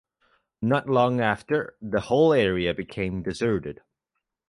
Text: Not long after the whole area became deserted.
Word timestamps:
Not 0.63 0.89
long 0.89 1.19
after 1.21 1.75
the 1.79 1.99
whole 2.01 2.33
area 2.33 2.73
became 2.73 3.21
deserted. 3.21 3.81